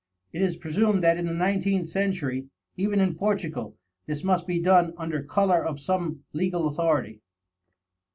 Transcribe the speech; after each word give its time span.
It 0.33 0.41
is 0.41 0.57
presumed 0.57 1.03
that 1.03 1.17
in 1.17 1.27
the 1.27 1.31
nineteenth 1.35 1.85
century, 1.87 2.47
even 2.75 2.99
in 2.99 3.13
Portugal, 3.13 3.77
this 4.07 4.23
must 4.23 4.47
be 4.47 4.57
done 4.59 4.95
under 4.97 5.21
color 5.21 5.63
of 5.63 5.79
some 5.79 6.23
legal 6.33 6.65
authority. 6.67 7.21